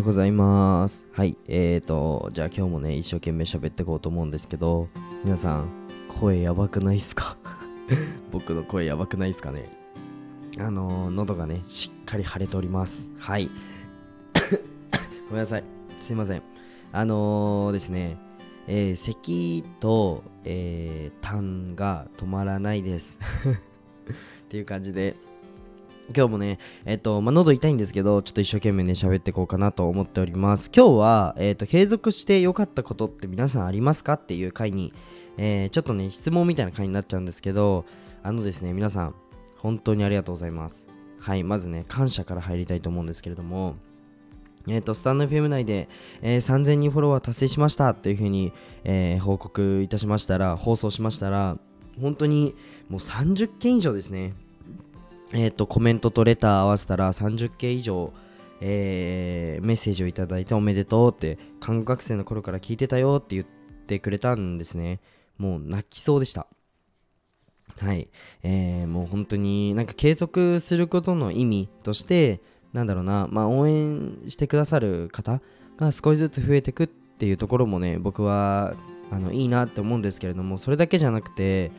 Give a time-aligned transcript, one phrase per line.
[0.00, 1.06] ようございます。
[1.12, 4.88] はい、えーと、じゃあ今日もね、一生懸命喋っていこうと思うんですけど、
[5.24, 5.68] 皆さん、
[6.08, 7.36] 声やばくないっすか？
[8.32, 9.68] 僕の声やばくないっすかね？
[10.58, 13.10] あのー、喉がね、しっかり腫れております。
[13.18, 13.50] はい。
[15.28, 15.64] ごめんなさい。
[16.00, 16.42] すいません。
[16.92, 18.16] あのー、ですね、
[18.68, 23.18] えー、咳と、えー、痰が止まらないです。
[23.44, 25.16] っていう感じで、
[26.14, 30.70] 今日もね、えっと、まあ、喉痛いんですけど、ちょっと一生懸命ね、喋っていこうかなと思っております。
[30.74, 34.92] 今日は、えっと、継続して良かったことって皆さんありますかっていう回に、
[35.36, 37.84] えー、ちょっとね、質問みたいな回になっちゃうんですけど、
[38.22, 39.14] あのですね、皆さん、
[39.58, 40.88] 本当にありがとうございます。
[41.20, 43.76] はい、まずね、感謝から入りたいと思うんですけれども、
[44.68, 45.88] えっ、と、スタンド FM 内で、
[46.22, 48.52] えー、3000人フォロワー達成しましたというふうに、
[48.84, 51.56] えー、報告いたしましたら、放送しましたら、
[52.00, 52.54] 本当に
[52.88, 54.34] もう30件以上ですね、
[55.32, 58.12] えっ、と、コメントとレター合わせたら30件以上、
[58.60, 63.46] えー、メッセージをいただいておめでとうって、看護学生の頃から聞いてたよって言っ
[63.86, 65.00] てくれたんですね。
[65.38, 66.46] もう泣きそうでした。
[67.78, 68.08] はい。
[68.42, 72.40] えー、もう本当になんか継続することの意味として、
[72.72, 75.40] なんだろうな、まあ応援してくださる方
[75.76, 78.74] が少しずつ増えてくっていうところもね、僕は
[79.10, 81.70] あのいいなって思うんですけれども、それだけじゃなくて、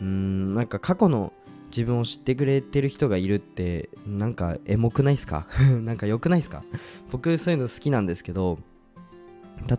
[0.00, 1.32] うーん、なんか過去の
[1.76, 5.46] 自分を知ってくれてる人がいるってなんかエモくないっすか？
[5.82, 6.62] なんか良くないっすか？
[7.10, 8.58] 僕そういうの好きなんですけど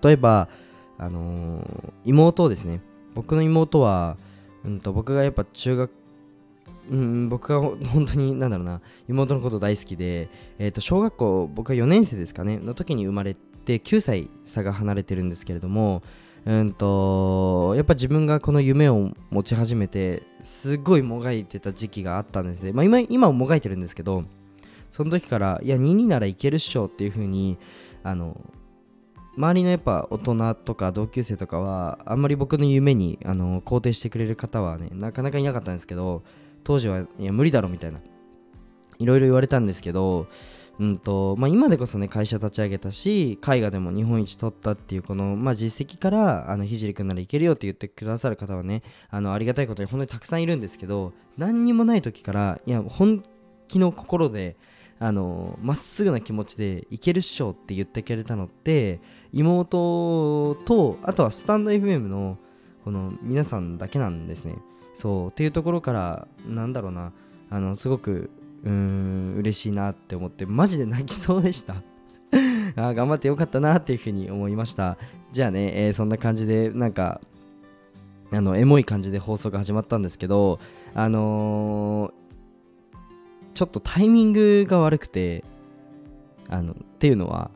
[0.04, 0.50] 例えば
[0.98, 2.82] あのー妹ですね。
[3.14, 4.18] 僕の妹は、
[4.66, 5.92] うん、と僕がやっぱ中学
[6.92, 16.04] うん、僕が本当になんだろうな妹のこと大好きで、えー、と小学校僕は4年生ですかねの時に生まれて9歳差が離れてるんですけれども
[16.46, 24.26] うんとやっぱ自分がこの夢を持ち始めてすごいもがいてた時期があったんですね、まあ、今今ももがいてるんですけど
[24.92, 27.58] その時からいや22ならいけるっしょっていう風に
[28.04, 28.40] あの
[29.36, 36.24] 周りのやっぱ大人とか同級生とかはあんまり僕の夢にあの肯定してくれる方はねなかなかいなかったんですけど
[36.64, 38.00] 当時はいや無理だろみたいな
[39.00, 40.28] いろいろ言われたんですけど
[40.78, 53.24] うんとまあ、今でこそね会社立ち上げたし絵画でも日本一取ったっていうこの、まあ、実績からあのひじりくんならいけるよって言ってくださる方はねあのありがたいことに本当にたくさんいるんですけど何にもない時からいや本
[53.70, 54.58] 気の心で
[55.00, 59.00] まっすぐな気持ちでいけるっしょって言ってくれたのって
[59.34, 62.38] 妹とあとはスタンド FM の
[62.84, 64.56] この皆さんだけなんですね。
[64.94, 67.12] そうっていうところからなんだろうな
[67.50, 68.30] あのすごく
[68.64, 71.76] うん嬉しいなって思ってマジで泣きそうでした。
[72.76, 74.98] あ頑張ってよかったなっていうふうに思いました。
[75.32, 77.22] じゃあね、えーそんな感じでなんか
[78.32, 80.60] あのエモい感じで放送が始まったんですけど
[80.94, 82.26] あのー
[83.54, 85.46] ちょっとタイミングが悪くて
[86.50, 87.52] あのっていうのは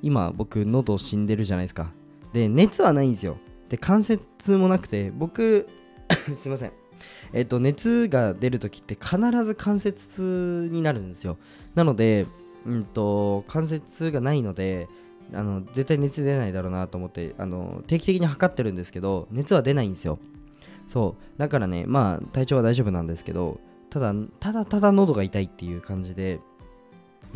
[0.00, 1.90] 今僕喉死んでるじゃないですか。
[2.32, 3.36] で熱はないんですよ。
[3.68, 5.66] で関節もなくて僕
[6.42, 6.72] すいません。
[7.32, 11.38] えっと熱が出るときって必ず関節痛になるんですよ。
[11.74, 12.26] なので
[12.66, 14.88] うんと関節痛がないので
[15.32, 20.18] あの絶対熱出ないだろうなと思ってあの定期的に測ってるんですけど熱は出ないんですよ。
[20.88, 21.38] そう。
[21.38, 26.40] だからねまあ体調は大丈夫なんですけどただただただ喉が痛いっていう感じで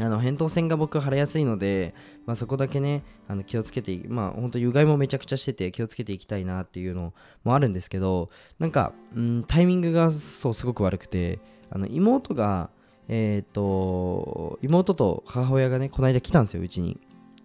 [0.00, 1.94] あの扁桃腺が僕腫れやすいので、
[2.24, 12.70] まあ、そこだけねあの気をつけてまあ本当有害もめちゃくちゃしてて気をつけていきたいなっていうのもあるんですけどなんか、うん、タイミングがそうすごく悪くてあの妹が
[13.08, 17.00] えっ、と妹と母親がねこの間来たんですようちに。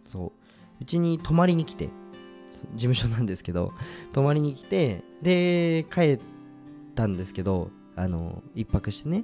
[0.06, 0.32] そう。
[0.82, 1.88] うちに泊まりに来て
[2.76, 3.74] 事務所なんですけど
[4.12, 6.20] 泊まりに来てで帰っ
[6.94, 9.24] たんですけどあの一泊してね。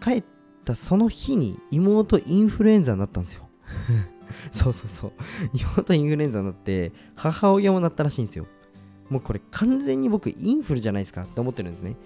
[0.00, 0.37] 帰って
[0.68, 3.48] たその日に妹インフルエンザになったんですよ。
[4.52, 5.12] そうそうそう。
[5.54, 8.46] 妹インフルエンザになって母親もなったらしいんですよ。
[9.08, 11.96] もうこれ完全に僕インフルじゃないですかって思ってるんですね。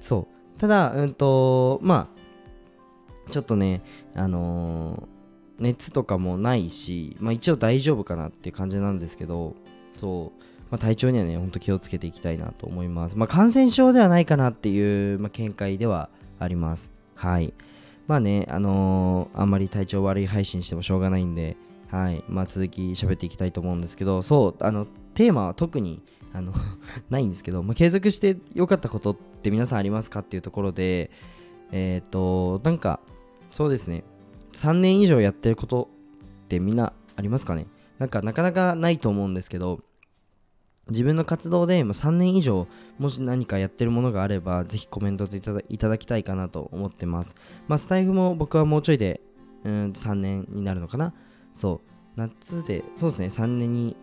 [0.00, 0.58] そう。
[0.58, 2.08] ただうんとま
[3.28, 3.82] あちょっとね
[4.14, 5.16] あのー
[5.58, 9.56] 熱とかもないし、まあ、一応大丈夫かなっていう感じなんですけど
[9.98, 16.90] そう、まあ、体調にはねほんと気をつけていきたいなと思います、まあ、感染症ではないかなっていう、まあ、見解ではあります。
[17.14, 17.54] はい。
[18.06, 21.56] まあねあのーあんまり体調悪い配信してもしょうがないんで
[21.90, 22.24] はい。
[22.28, 26.52] まあ続き喋っていきたいと思うんですけどそうあのテーマは特にあの
[27.10, 31.10] ないんですけど、まあ、継続して良かったことって皆さんありますかっていうところで
[31.72, 33.00] えっ、となんか
[33.50, 34.04] そうですね。
[34.52, 35.88] 3年以上やってること
[36.44, 37.66] ってみんなありますかね？
[37.98, 39.80] なんかなかなかないと思うんですけど
[40.88, 42.68] 自分の活動で3年以上
[42.98, 47.34] もし何かやってるものがあればぜひコメントでいただいただきたいかなと思ってます。
[47.66, 49.20] まあスタイフも僕はもうちょいで
[49.64, 51.12] うん3年になるのかな。
[51.54, 51.96] そう。
[52.16, 53.26] 夏でそうですね。
[53.26, 53.96] 3年に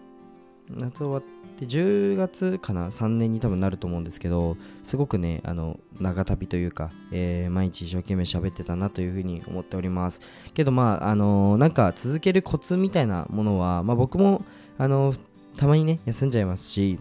[0.70, 1.22] 夏終わっ
[1.58, 2.88] て10月かな。
[2.88, 10.20] 3年に多分なると思うんですけどすごくねあの長旅というか、えー、毎日一生懸命喋ってたなというふうに思っております。
[10.54, 14.44] けどまああのー、なんか続けるコツみたいなものは、まあ、僕も
[14.78, 15.20] あのー、
[15.58, 17.00] たまにね休んじゃいますし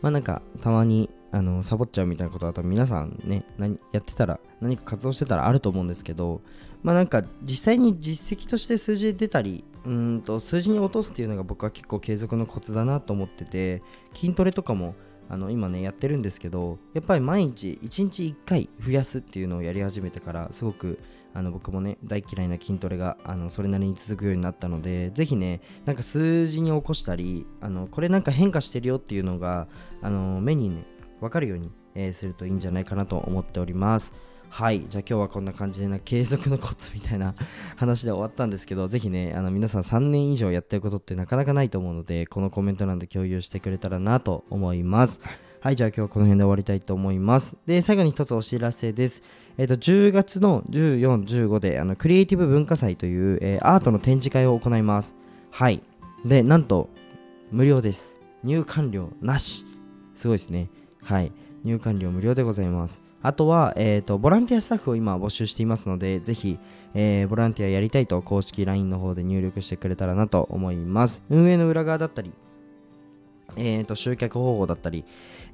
[0.00, 6.42] まあなんかたまにあのサボっちゃうみたいなことは多分皆さんね何やってたら何か活動してたらあると思うんですけど
[6.82, 13.82] まあなんか実際に実績として数字で出たりうんと数字に落とすっていうのが僕は結構継続のコツだなと思ってて
[14.12, 14.94] 筋トレとかも
[15.32, 20.98] あの今ねやってるんですけどやっぱり毎日1日1回増やすっていうのをやり始めてからすごく
[21.32, 29.68] あの僕もね大嫌いな筋トレがあのそれなりに続くようになったので是非ねなんか数字に起こしたりあのこれなんか変化してるよっていうのが
[30.02, 30.84] あの目にね
[31.22, 34.12] 分かるように、えー、するといいんじゃないかなと思っております。
[34.52, 34.84] はい。
[34.86, 37.34] じゃあ今日はこんな感じでな、継続のコツみたいな
[37.74, 45.20] 話で終わったんですけど、ぜひね、あの皆さん3年以上やってることってなかなかないと思うので、このコメント欄で共有してくれたらなと思います。
[45.60, 45.76] はい。
[45.76, 47.56] じゃあ今日はこの辺で終わりたいと思います。
[47.64, 49.22] で、最後に一つお知らせです。
[49.56, 55.16] えっ、ー、と、10月の14、15で、あの、クリエイティブ文化祭という、えー、アートの展示会を行います。
[55.50, 55.82] はい。
[56.26, 56.90] で、なんと、
[57.50, 58.20] 無料です。
[58.44, 59.64] 入館料なし。
[60.14, 60.68] すごいですね。
[61.02, 61.32] はい。
[61.64, 63.00] 入館料無料でございます。
[63.22, 66.58] あとは、えーと、ボランティアスタッフを今募集していますので、ぜひ、
[66.94, 71.22] えー、ボランティアやりたいと公式 LINE の方で入力してくれたらなと思います。
[71.30, 72.32] 運営の裏側だったり、
[73.56, 75.04] えーと、集客方法だったり、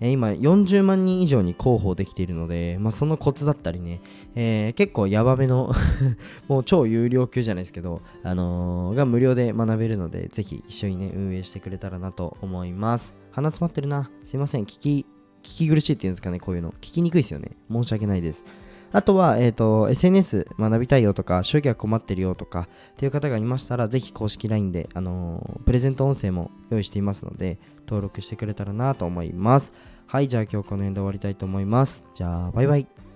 [0.00, 4.00] えー、今40万人以上に広報できているので、まあ、そのコツだったりね、
[4.35, 5.73] えー、結構ヤバめの
[6.49, 13.14] もう超有料級じゃないですけど、あのー、が無料で学べるので、ぜひ一緒にね、運営してくれたらなと思います。
[13.32, 14.11] 鼻詰まってるな。
[14.25, 14.62] すいません。
[14.62, 15.06] 聞き
[15.43, 16.73] 聞き苦しいっていうんですかね、こういうの。
[16.81, 17.52] 聞きにくいですよね。
[17.70, 18.44] 申し訳ないです。
[18.90, 29.75] あとは、えっ、ー、と、SNS 学びたいよとか、集客困ってるよとか、っていう方がいましたら、ぜひ公式 LINE で、あのー、プレゼント音声も用意していますので、登録してくれたらなと思います。
[30.06, 32.05] はい、じゃあ今日この辺で終わりたいと思います。
[32.14, 33.07] じゃあ、バイバイ。